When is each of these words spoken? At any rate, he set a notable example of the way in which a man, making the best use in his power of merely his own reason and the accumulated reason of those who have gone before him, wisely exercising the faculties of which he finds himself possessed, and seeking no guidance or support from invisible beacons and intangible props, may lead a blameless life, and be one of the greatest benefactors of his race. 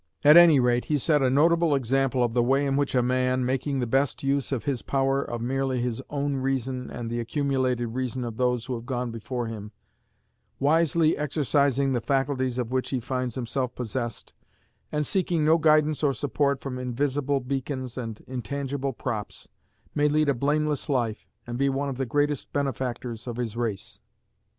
At 0.23 0.35
any 0.35 0.59
rate, 0.59 0.85
he 0.85 0.97
set 0.97 1.21
a 1.21 1.29
notable 1.29 1.75
example 1.75 2.23
of 2.23 2.33
the 2.33 2.41
way 2.41 2.65
in 2.65 2.75
which 2.75 2.95
a 2.95 3.03
man, 3.03 3.45
making 3.45 3.79
the 3.81 3.85
best 3.85 4.23
use 4.23 4.51
in 4.51 4.61
his 4.61 4.81
power 4.81 5.21
of 5.21 5.41
merely 5.41 5.79
his 5.79 6.01
own 6.09 6.37
reason 6.37 6.89
and 6.89 7.07
the 7.07 7.19
accumulated 7.19 7.93
reason 7.93 8.23
of 8.23 8.37
those 8.37 8.65
who 8.65 8.73
have 8.73 8.87
gone 8.87 9.11
before 9.11 9.45
him, 9.45 9.71
wisely 10.59 11.15
exercising 11.15 11.93
the 11.93 12.01
faculties 12.01 12.57
of 12.57 12.71
which 12.71 12.89
he 12.89 12.99
finds 12.99 13.35
himself 13.35 13.75
possessed, 13.75 14.33
and 14.91 15.05
seeking 15.05 15.45
no 15.45 15.59
guidance 15.59 16.01
or 16.01 16.13
support 16.13 16.61
from 16.61 16.79
invisible 16.79 17.39
beacons 17.39 17.95
and 17.95 18.21
intangible 18.21 18.93
props, 18.93 19.49
may 19.93 20.07
lead 20.09 20.29
a 20.29 20.33
blameless 20.33 20.89
life, 20.89 21.27
and 21.45 21.59
be 21.59 21.69
one 21.69 21.89
of 21.89 21.97
the 21.97 22.07
greatest 22.07 22.51
benefactors 22.51 23.27
of 23.27 23.35
his 23.37 23.55
race. 23.55 23.99